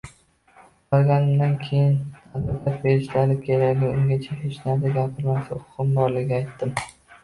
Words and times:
Borganimdan 0.95 1.53
keyin 1.65 1.93
menga 1.99 2.39
advokat 2.41 2.81
berishlari 2.87 3.37
kerakligi, 3.47 3.95
ungacha 4.01 4.43
hech 4.43 4.61
narsa 4.67 4.97
gapirmaslik 5.01 5.57
huquqim 5.65 5.97
borligini 6.03 6.43
aytdim. 6.45 6.79